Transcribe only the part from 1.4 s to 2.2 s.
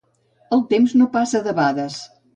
debades.